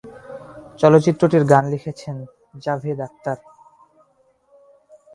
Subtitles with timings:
[0.79, 2.15] চলচ্চিত্রটির গান লিখেছেন
[2.63, 3.39] জাভেদ আখতার।